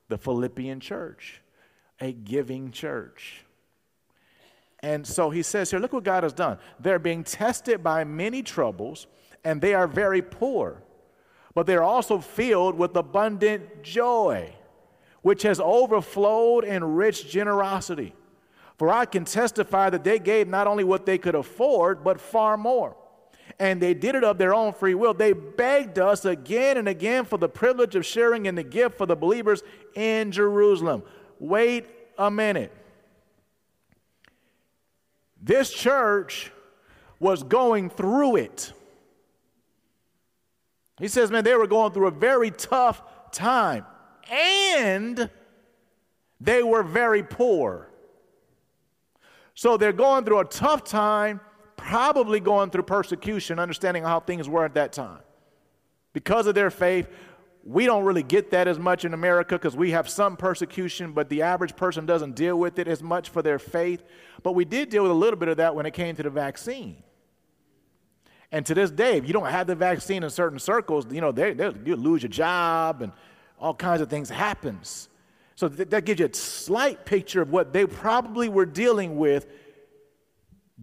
[0.08, 1.40] the Philippian church,
[2.02, 3.46] a giving church.
[4.80, 6.58] And so he says here, look what God has done.
[6.80, 9.06] They're being tested by many troubles,
[9.44, 10.82] and they are very poor,
[11.56, 14.54] but they're also filled with abundant joy,
[15.22, 18.14] which has overflowed in rich generosity.
[18.78, 22.58] For I can testify that they gave not only what they could afford, but far
[22.58, 22.96] more.
[23.60, 25.14] And they did it of their own free will.
[25.14, 29.06] They begged us again and again for the privilege of sharing in the gift for
[29.06, 29.62] the believers
[29.96, 31.04] in Jerusalem.
[31.40, 31.86] Wait
[32.18, 32.72] a minute.
[35.42, 36.52] This church
[37.20, 38.74] was going through it.
[41.00, 43.02] He says, man, they were going through a very tough
[43.32, 43.86] time.
[44.32, 45.30] And
[46.40, 47.90] they were very poor.
[49.56, 51.40] So they're going through a tough time,
[51.78, 55.22] probably going through persecution, understanding how things were at that time.
[56.14, 57.08] Because of their faith,
[57.64, 61.30] we don't really get that as much in America because we have some persecution, but
[61.30, 64.04] the average person doesn't deal with it as much for their faith.
[64.44, 66.30] But we did deal with a little bit of that when it came to the
[66.30, 67.04] vaccine.
[68.54, 71.32] And to this day, if you don't have the vaccine in certain circles, you know,
[71.32, 73.12] they, they, you lose your job and
[73.60, 75.10] all kinds of things happens.
[75.56, 79.48] So th- that gives you a slight picture of what they probably were dealing with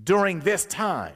[0.02, 1.14] during this time.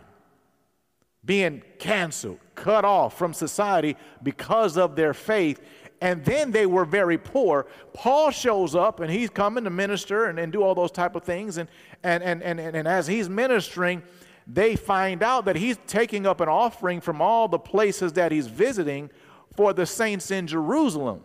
[1.25, 5.61] Being canceled, cut off from society because of their faith.
[6.01, 7.67] And then they were very poor.
[7.95, 11.25] Paul shows up and he's coming to minister and, and do all those type of
[11.25, 11.57] things.
[11.57, 11.69] And,
[12.05, 14.05] and, and, and, and as he's ministering,
[14.47, 18.47] they find out that he's taking up an offering from all the places that he's
[18.47, 19.11] visiting
[19.57, 21.23] for the saints in Jerusalem.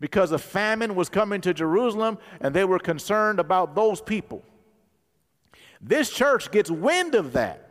[0.00, 4.42] Because a famine was coming to Jerusalem and they were concerned about those people.
[5.80, 7.64] This church gets wind of that.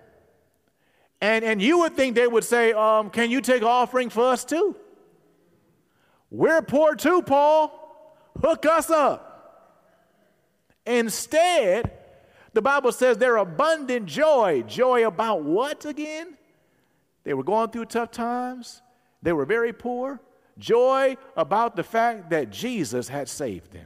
[1.22, 4.46] And, and you would think they would say, um, Can you take offering for us
[4.46, 4.76] too?
[6.30, 7.74] We're poor too, Paul.
[8.42, 9.28] Hook us up.
[10.86, 11.97] Instead,
[12.58, 14.64] the Bible says their abundant joy.
[14.68, 16.36] Joy about what again?
[17.24, 18.82] They were going through tough times,
[19.22, 20.20] they were very poor.
[20.58, 23.86] Joy about the fact that Jesus had saved them.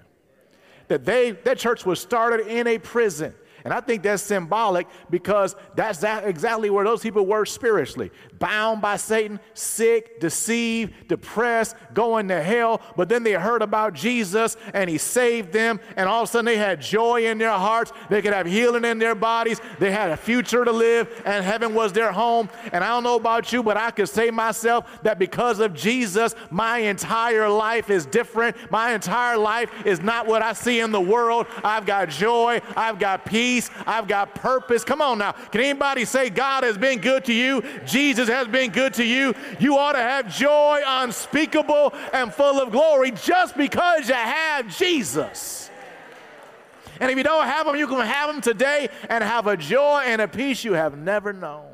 [0.88, 3.36] That they that church was started in a prison.
[3.63, 8.82] And I think that's symbolic because that's that exactly where those people were spiritually bound
[8.82, 12.82] by Satan, sick, deceived, depressed, going to hell.
[12.97, 15.80] But then they heard about Jesus and he saved them.
[15.95, 17.93] And all of a sudden they had joy in their hearts.
[18.10, 19.62] They could have healing in their bodies.
[19.80, 22.50] They had a future to live and heaven was their home.
[22.74, 26.34] And I don't know about you, but I could say myself that because of Jesus,
[26.50, 28.58] my entire life is different.
[28.71, 31.45] My entire life is not what I see in the world.
[31.63, 32.60] I've got joy.
[32.76, 33.70] I've got peace peace.
[33.86, 34.84] I've got purpose.
[34.84, 35.34] Come on now.
[35.34, 37.64] Can anybody say God has been good to you?
[37.86, 39.34] Jesus has been good to you.
[39.60, 45.70] You ought to have joy unspeakable and full of glory just because you have Jesus.
[47.00, 50.04] And if you don't have them, you can have them today and have a joy
[50.06, 51.71] and a peace you have never known.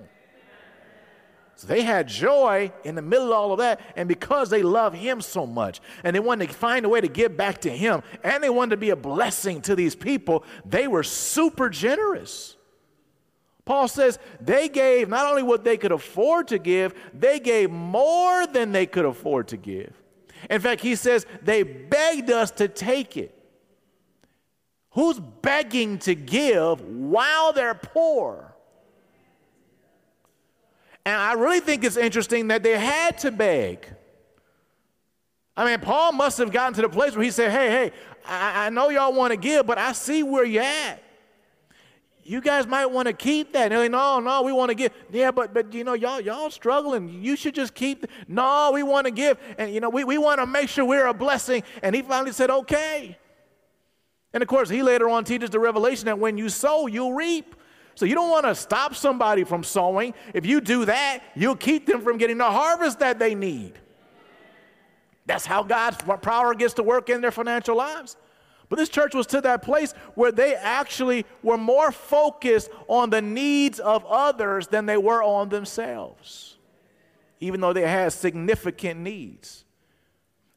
[1.58, 4.94] So they had joy in the middle of all of that, and because they love
[4.94, 8.04] Him so much, and they wanted to find a way to give back to Him,
[8.24, 12.56] and they wanted to be a blessing to these people, they were super generous.
[13.66, 18.46] Paul says they gave not only what they could afford to give, they gave more
[18.46, 19.92] than they could afford to give.
[20.52, 23.34] In fact, he says they begged us to take it.
[24.92, 28.54] Who's begging to give while they're poor?
[31.08, 33.88] And I really think it's interesting that they had to beg.
[35.56, 37.92] I mean, Paul must have gotten to the place where he said, Hey, hey,
[38.26, 41.02] I, I know y'all want to give, but I see where you're at.
[42.26, 43.72] You guys might want to keep that.
[43.72, 44.92] Like, no, no, we want to give.
[45.10, 47.24] Yeah, but but you know, y'all, y'all struggling.
[47.24, 48.06] You should just keep.
[48.28, 49.38] No, we want to give.
[49.58, 51.64] And you know, we, we want to make sure we're a blessing.
[51.84, 53.18] And he finally said, okay.
[54.34, 57.56] And of course, he later on teaches the revelation that when you sow, you'll reap.
[57.98, 60.14] So you don't want to stop somebody from sowing.
[60.36, 63.74] If you do that, you'll keep them from getting the harvest that they need.
[65.26, 68.16] That's how God's power gets to work in their financial lives.
[68.70, 73.20] But this church was to that place where they actually were more focused on the
[73.20, 76.58] needs of others than they were on themselves,
[77.40, 79.66] even though they had significant needs.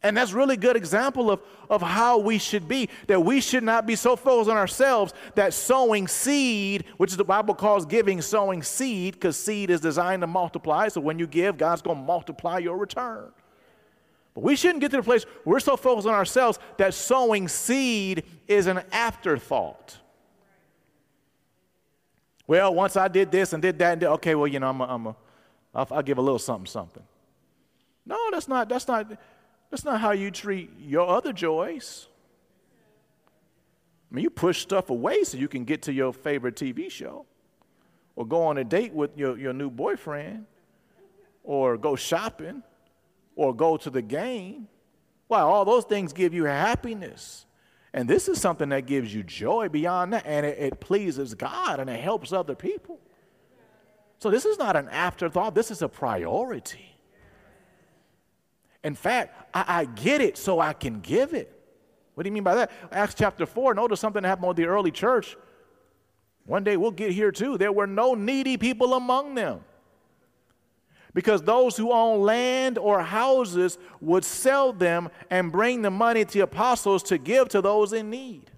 [0.02, 2.88] And that's really good example of, of how we should be.
[3.06, 7.54] That we should not be so focused on ourselves that sowing seed, which the Bible
[7.54, 10.88] calls giving, sowing seed, because seed is designed to multiply.
[10.88, 13.30] So when you give, God's going to multiply your return.
[14.34, 18.24] But we shouldn't get to the place we're so focused on ourselves that sowing seed
[18.48, 19.98] is an afterthought.
[22.46, 24.80] Well, once I did this and did that, and did, okay, well, you know, I'm
[24.80, 25.16] a, I'm a,
[25.74, 27.02] I'll, I'll give a little something, something.
[28.06, 29.06] No, that's not, that's not,
[29.70, 32.08] that's not how you treat your other joys.
[34.10, 37.26] I mean, you push stuff away so you can get to your favorite TV show,
[38.16, 40.46] or go on a date with your, your new boyfriend,
[41.44, 42.62] or go shopping,
[43.36, 44.66] or go to the game.
[45.28, 47.46] Well, all those things give you happiness.
[47.92, 51.80] And this is something that gives you joy beyond that, and it, it pleases God
[51.80, 52.98] and it helps other people.
[54.18, 56.94] So, this is not an afterthought, this is a priority.
[58.84, 61.56] In fact, I, I get it so I can give it.
[62.14, 62.70] What do you mean by that?
[62.92, 65.36] Acts chapter 4, notice something happened with the early church.
[66.44, 67.58] One day we'll get here too.
[67.58, 69.60] There were no needy people among them.
[71.12, 76.32] Because those who own land or houses would sell them and bring the money to
[76.32, 78.50] the apostles to give to those in need.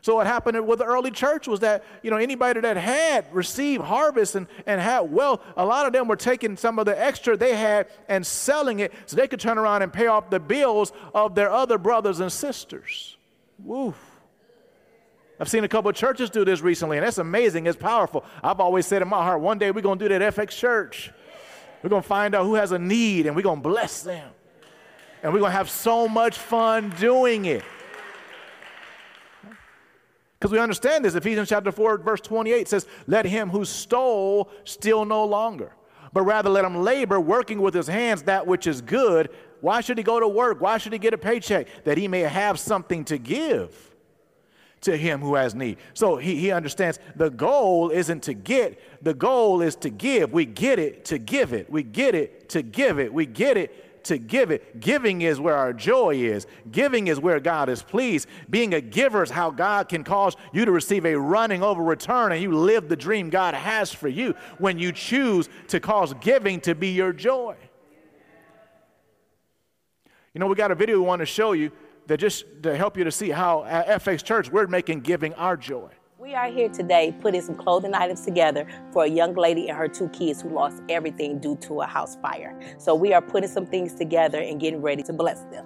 [0.00, 3.84] So what happened with the early church was that, you know, anybody that had received
[3.84, 7.36] harvest and, and had wealth, a lot of them were taking some of the extra
[7.36, 10.92] they had and selling it so they could turn around and pay off the bills
[11.14, 13.16] of their other brothers and sisters.
[13.64, 13.94] Woo.
[15.40, 17.66] I've seen a couple of churches do this recently, and that's amazing.
[17.66, 18.24] It's powerful.
[18.42, 21.12] I've always said in my heart, one day we're going to do that FX church.
[21.82, 24.30] We're going to find out who has a need and we're going to bless them.
[25.22, 27.62] And we're going to have so much fun doing it.
[30.38, 31.14] Because we understand this.
[31.14, 35.72] Ephesians chapter 4, verse 28 says, Let him who stole steal no longer,
[36.12, 39.30] but rather let him labor, working with his hands that which is good.
[39.60, 40.60] Why should he go to work?
[40.60, 41.66] Why should he get a paycheck?
[41.84, 43.88] That he may have something to give
[44.82, 45.78] to him who has need.
[45.94, 50.32] So he, he understands the goal isn't to get, the goal is to give.
[50.32, 51.68] We get it to give it.
[51.68, 53.12] We get it to give it.
[53.12, 54.80] We get it to give it.
[54.80, 56.46] Giving is where our joy is.
[56.70, 58.28] Giving is where God is pleased.
[58.50, 62.32] Being a giver is how God can cause you to receive a running over return
[62.32, 66.60] and you live the dream God has for you when you choose to cause giving
[66.62, 67.56] to be your joy.
[70.34, 71.72] You know, we got a video we want to show you
[72.06, 75.56] that just to help you to see how at FX Church we're making giving our
[75.56, 75.90] joy.
[76.28, 79.88] We are here today putting some clothing items together for a young lady and her
[79.88, 82.54] two kids who lost everything due to a house fire.
[82.76, 85.64] So we are putting some things together and getting ready to bless them.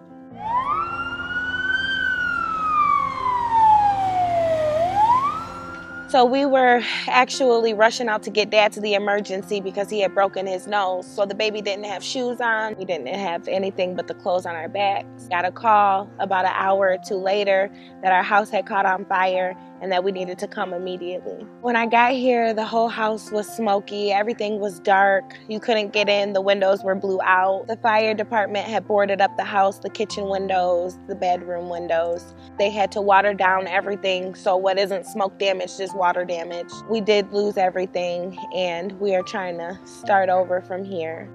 [6.12, 10.14] So we were actually rushing out to get dad to the emergency because he had
[10.14, 11.06] broken his nose.
[11.06, 12.76] So the baby didn't have shoes on.
[12.76, 15.26] We didn't have anything but the clothes on our backs.
[15.28, 17.68] Got a call about an hour or two later
[18.02, 21.44] that our house had caught on fire and that we needed to come immediately.
[21.60, 26.08] When I got here, the whole house was smoky, everything was dark, you couldn't get
[26.08, 27.66] in, the windows were blew out.
[27.66, 32.34] The fire department had boarded up the house, the kitchen windows, the bedroom windows.
[32.58, 36.70] They had to water down everything, so what isn't smoke damage, just water damage.
[36.88, 41.28] We did lose everything, and we are trying to start over from here.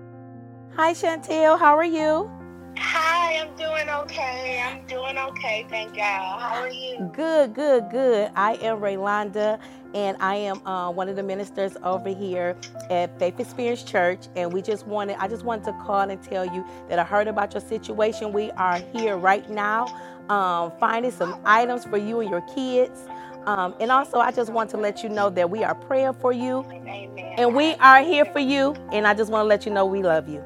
[0.77, 2.31] Hi, Chantel, how are you?
[2.79, 4.61] Hi, I'm doing okay.
[4.63, 6.41] I'm doing okay, thank God.
[6.41, 7.09] How are you?
[7.13, 8.31] Good, good, good.
[8.35, 9.59] I am Raylonda,
[9.95, 12.55] and I am uh, one of the ministers over here
[12.89, 14.27] at Faith Experience Church.
[14.35, 17.27] And we just wanted, I just wanted to call and tell you that I heard
[17.27, 18.33] about your situation.
[18.33, 19.87] We are here right now,
[20.29, 23.01] um, finding some items for you and your kids.
[23.45, 26.33] Um, and also, I just want to let you know that we are praying for
[26.33, 27.17] you, Amen.
[27.37, 28.75] and we are here for you.
[28.91, 30.43] And I just want to let you know we love you.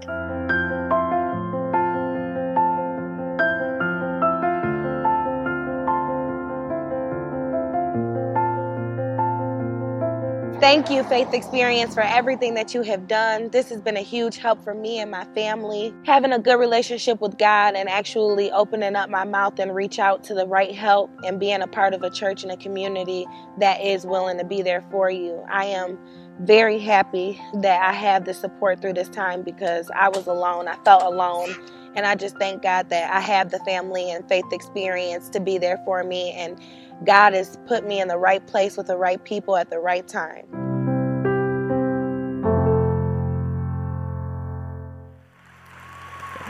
[10.62, 13.50] Thank you, Faith Experience, for everything that you have done.
[13.50, 15.92] This has been a huge help for me and my family.
[16.06, 20.24] Having a good relationship with God and actually opening up my mouth and reach out
[20.26, 23.26] to the right help and being a part of a church and a community
[23.58, 25.44] that is willing to be there for you.
[25.50, 25.98] I am
[26.42, 30.68] very happy that I have the support through this time because I was alone.
[30.68, 31.56] I felt alone.
[31.96, 35.58] And I just thank God that I have the family and faith experience to be
[35.58, 36.32] there for me.
[36.34, 36.58] And
[37.04, 40.08] God has put me in the right place with the right people at the right
[40.08, 40.46] time.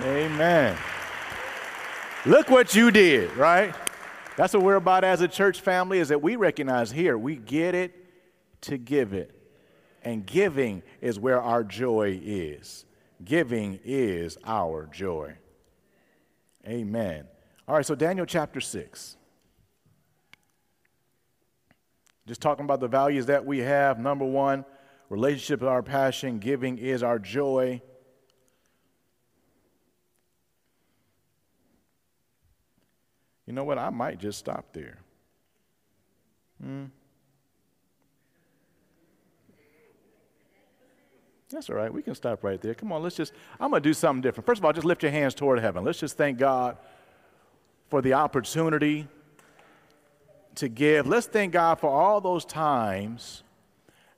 [0.04, 0.76] Amen.
[2.26, 3.74] Look what you did, right?
[4.36, 7.76] That's what we're about as a church family is that we recognize here we get
[7.76, 7.96] it
[8.62, 9.38] to give it.
[10.04, 12.86] And giving is where our joy is.
[13.24, 15.36] Giving is our joy.
[16.68, 17.26] Amen.
[17.68, 19.18] All right, so Daniel chapter 6.
[22.28, 24.00] Just talking about the values that we have.
[24.00, 24.64] Number one,
[25.10, 27.82] relationship is our passion, giving is our joy.
[33.46, 33.78] You know what?
[33.78, 35.00] I might just stop there.
[36.62, 36.86] Hmm.
[41.50, 41.94] That's all right.
[41.94, 42.74] We can stop right there.
[42.74, 44.46] Come on, let's just, I'm going to do something different.
[44.46, 45.84] First of all, just lift your hands toward heaven.
[45.84, 46.78] Let's just thank God
[47.90, 49.08] for the opportunity
[50.56, 51.08] to give.
[51.08, 53.44] Let's thank God for all those times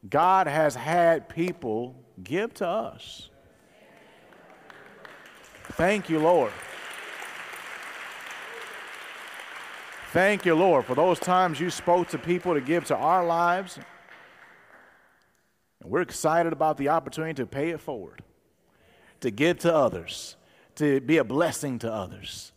[0.09, 3.29] God has had people give to us.
[5.73, 6.51] Thank you, Lord.
[10.11, 13.79] Thank you, Lord, for those times you spoke to people to give to our lives.
[15.81, 18.23] And we're excited about the opportunity to pay it forward,
[19.21, 20.35] to give to others,
[20.75, 22.51] to be a blessing to others,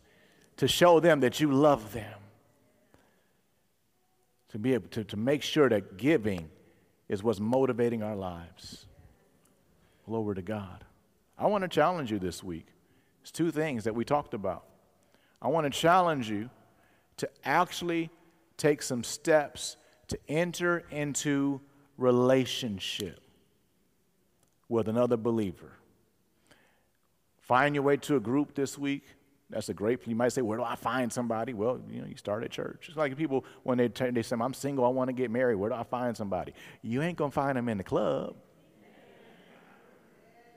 [0.57, 2.19] to show them that you love them,
[4.57, 6.49] to be able to, to make sure that giving
[7.07, 8.87] is what's motivating our lives.
[10.07, 10.83] Glory to God.
[11.37, 12.65] I want to challenge you this week.
[13.21, 14.65] It's two things that we talked about.
[15.39, 16.49] I want to challenge you
[17.17, 18.09] to actually
[18.57, 19.77] take some steps
[20.07, 21.61] to enter into
[21.99, 23.19] relationship
[24.69, 25.73] with another believer.
[27.41, 29.03] Find your way to a group this week.
[29.49, 30.05] That's a great.
[30.05, 32.87] You might say, "Where do I find somebody?" Well, you know, you start at church.
[32.89, 35.55] It's like people when they turn, they say, "I'm single, I want to get married."
[35.55, 36.53] Where do I find somebody?
[36.81, 38.35] You ain't gonna find them in the club.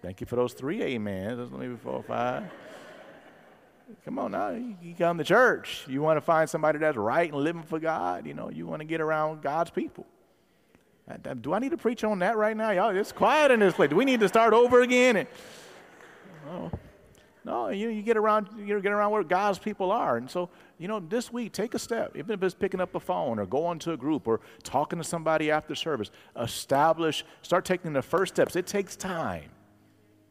[0.02, 1.36] Thank you for those three amens.
[1.36, 2.44] There's maybe four or five.
[4.04, 5.84] Come on now, you come to church.
[5.88, 8.26] You want to find somebody that's right and living for God.
[8.26, 10.06] You know, you want to get around God's people.
[11.08, 12.70] Uh, do I need to preach on that right now?
[12.70, 13.90] Y'all, it's quiet in this place.
[13.90, 15.16] Do we need to start over again?
[15.16, 15.28] And,
[16.48, 16.70] oh,
[17.44, 20.18] no, you, you get around you get around where God's people are.
[20.18, 22.14] And so, you know, this week, take a step.
[22.16, 25.04] Even if it's picking up a phone or going to a group or talking to
[25.04, 28.56] somebody after service, establish, start taking the first steps.
[28.56, 29.50] It takes time.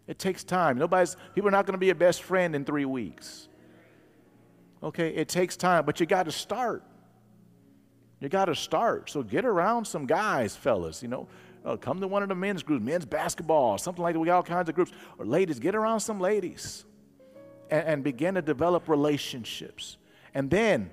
[0.08, 0.78] It takes time.
[0.78, 3.48] Nobody's people are not going to be a best friend in three weeks.
[4.82, 6.84] Okay, it takes time, but you got to start.
[8.20, 9.10] You got to start.
[9.10, 11.02] So get around some guys, fellas.
[11.02, 11.28] You know,
[11.66, 14.20] uh, come to one of the men's groups, men's basketball, something like that.
[14.20, 14.92] We got all kinds of groups.
[15.18, 16.86] Or ladies, get around some ladies
[17.70, 19.98] and, and begin to develop relationships.
[20.34, 20.90] And then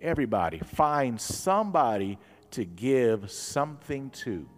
[0.00, 2.18] everybody find somebody
[2.52, 4.48] to give something to.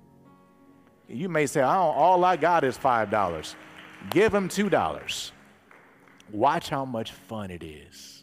[1.09, 3.55] You may say, I all I got is $5.
[4.11, 5.31] Give them $2.
[6.31, 8.19] Watch how much fun it is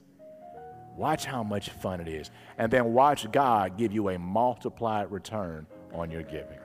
[0.96, 2.32] Watch how much fun it is.
[2.58, 6.60] And then watch God give you a multiplied return on your giving.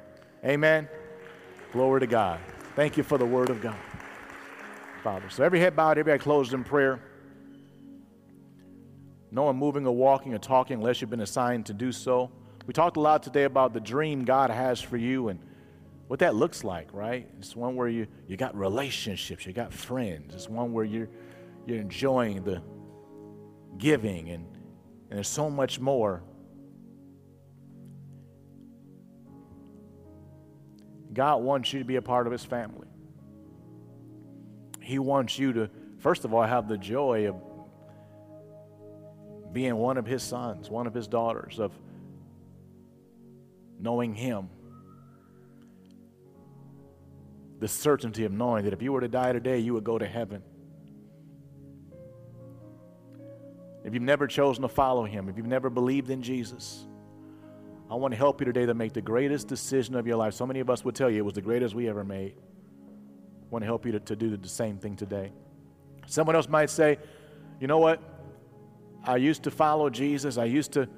[0.44, 0.88] Amen.
[1.72, 2.38] Glory to God.
[2.76, 3.76] Thank you for the word of God.
[5.02, 5.28] Father.
[5.30, 7.00] So every head bowed, every eye closed in prayer.
[9.30, 12.30] No one moving or walking or talking unless you've been assigned to do so.
[12.66, 15.40] We talked a lot today about the dream God has for you and
[16.08, 17.28] what that looks like, right?
[17.38, 20.34] It's one where you, you got relationships, you got friends.
[20.34, 21.08] It's one where you're,
[21.66, 22.60] you're enjoying the,
[23.78, 24.46] giving, and,
[25.08, 26.22] and there's so much more.
[31.12, 32.86] God wants you to be a part of His family.
[34.90, 35.70] He wants you to,
[36.00, 37.36] first of all, have the joy of
[39.52, 41.70] being one of His sons, one of His daughters, of
[43.78, 44.48] knowing Him.
[47.60, 50.06] The certainty of knowing that if you were to die today, you would go to
[50.06, 50.42] heaven.
[53.84, 56.86] if you've never chosen to follow him, if you've never believed in Jesus,
[57.90, 60.34] I want to help you today to make the greatest decision of your life.
[60.34, 62.34] So many of us would tell you it was the greatest we ever made.
[63.50, 65.32] Want to help you to, to do the same thing today.
[66.06, 66.98] Someone else might say,
[67.60, 68.02] you know what?
[69.04, 70.38] I used to follow Jesus.
[70.38, 70.88] I used to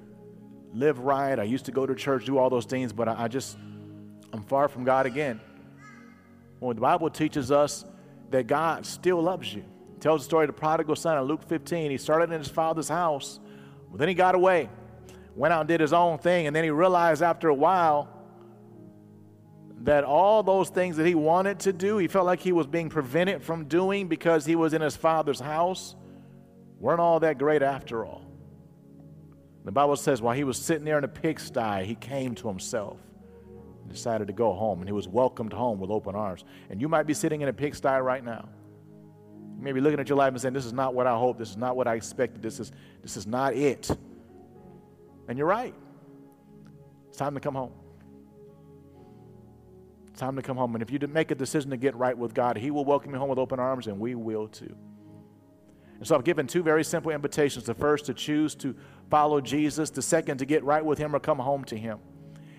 [0.72, 1.38] live right.
[1.38, 3.56] I used to go to church, do all those things, but I, I just,
[4.32, 5.40] I'm far from God again.
[6.60, 7.84] Well, the Bible teaches us
[8.30, 9.64] that God still loves you
[10.02, 11.92] tells the story of the prodigal son in Luke 15.
[11.92, 13.38] He started in his father's house,
[13.90, 14.68] but then he got away,
[15.36, 18.08] went out and did his own thing, and then he realized after a while
[19.84, 22.88] that all those things that he wanted to do, he felt like he was being
[22.88, 25.96] prevented from doing because he was in his father's house,
[26.78, 28.22] weren't all that great after all.
[29.64, 32.98] The Bible says while he was sitting there in a pigsty, he came to himself
[33.82, 36.44] and decided to go home, and he was welcomed home with open arms.
[36.70, 38.48] And you might be sitting in a pigsty right now.
[39.56, 41.38] You may be looking at your life and saying, This is not what I hoped.
[41.38, 42.42] This is not what I expected.
[42.42, 42.72] This is,
[43.02, 43.90] this is not it.
[45.28, 45.74] And you're right.
[47.08, 47.72] It's time to come home.
[50.16, 50.74] Time to come home.
[50.74, 53.18] And if you make a decision to get right with God, He will welcome you
[53.18, 54.74] home with open arms, and we will too.
[55.98, 57.64] And so I've given two very simple invitations.
[57.64, 58.74] The first, to choose to
[59.08, 59.90] follow Jesus.
[59.90, 61.98] The second, to get right with Him or come home to Him.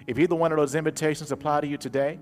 [0.07, 2.19] If either one of those invitations apply to you today,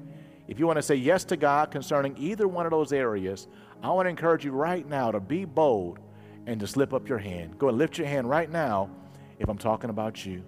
[0.47, 3.47] if you want to say yes to God concerning either one of those areas,
[3.81, 5.99] I want to encourage you right now to be bold
[6.45, 7.57] and to slip up your hand.
[7.57, 8.89] Go and lift your hand right now
[9.39, 10.43] if I'm talking about you.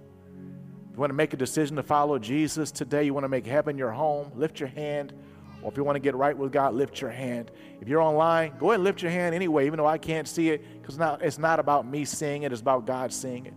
[0.94, 3.76] You want to make a decision to follow Jesus today, you want to make heaven
[3.76, 5.12] your home, lift your hand.
[5.60, 7.50] Or if you want to get right with God, lift your hand.
[7.80, 10.50] If you're online, go ahead and lift your hand anyway, even though I can't see
[10.50, 13.54] it, because it's not about me seeing it, it's about God seeing it.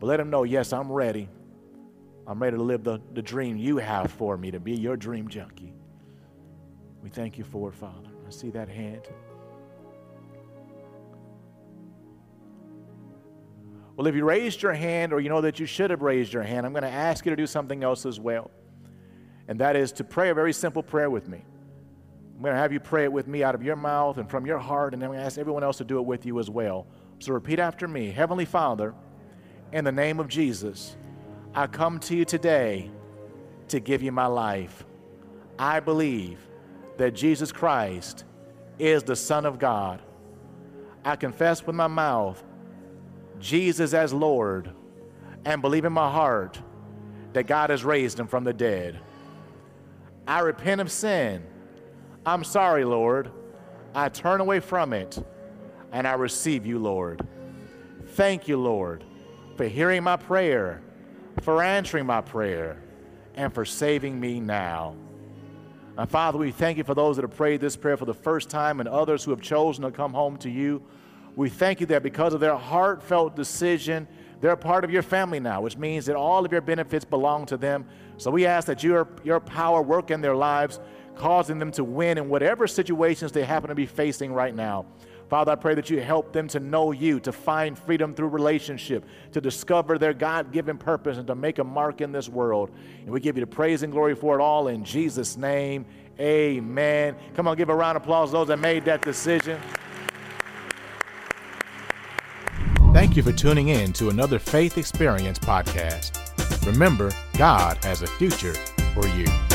[0.00, 1.30] But let him know, yes, I'm ready.
[2.26, 5.28] I'm ready to live the, the dream you have for me, to be your dream
[5.28, 5.72] junkie.
[7.02, 8.10] We thank you for it, Father.
[8.26, 9.08] I see that hand.
[13.98, 16.44] Well, if you raised your hand or you know that you should have raised your
[16.44, 18.48] hand, I'm going to ask you to do something else as well.
[19.48, 21.44] And that is to pray a very simple prayer with me.
[22.36, 24.46] I'm going to have you pray it with me out of your mouth and from
[24.46, 26.38] your heart, and then I'm going to ask everyone else to do it with you
[26.38, 26.86] as well.
[27.18, 28.94] So repeat after me Heavenly Father,
[29.72, 30.96] in the name of Jesus,
[31.52, 32.92] I come to you today
[33.66, 34.84] to give you my life.
[35.58, 36.38] I believe
[36.98, 38.22] that Jesus Christ
[38.78, 40.00] is the Son of God.
[41.04, 42.44] I confess with my mouth
[43.40, 44.70] Jesus as Lord
[45.44, 46.60] and believe in my heart
[47.32, 49.00] that God has raised him from the dead.
[50.26, 51.44] I repent of sin.
[52.26, 53.30] I'm sorry, Lord.
[53.94, 55.18] I turn away from it
[55.92, 57.26] and I receive you, Lord.
[58.08, 59.04] Thank you, Lord,
[59.56, 60.82] for hearing my prayer,
[61.42, 62.82] for answering my prayer,
[63.34, 64.96] and for saving me now.
[65.96, 68.50] And Father, we thank you for those that have prayed this prayer for the first
[68.50, 70.82] time and others who have chosen to come home to you.
[71.38, 74.08] We thank you that because of their heartfelt decision,
[74.40, 77.46] they're a part of your family now, which means that all of your benefits belong
[77.46, 77.86] to them.
[78.16, 80.80] So we ask that your, your power work in their lives,
[81.14, 84.86] causing them to win in whatever situations they happen to be facing right now.
[85.30, 89.04] Father, I pray that you help them to know you, to find freedom through relationship,
[89.30, 92.72] to discover their God given purpose, and to make a mark in this world.
[93.02, 95.86] And we give you the praise and glory for it all in Jesus' name.
[96.18, 97.14] Amen.
[97.36, 99.60] Come on, give a round of applause to those that made that decision.
[102.98, 106.66] Thank you for tuning in to another Faith Experience podcast.
[106.66, 108.54] Remember, God has a future
[108.92, 109.47] for you.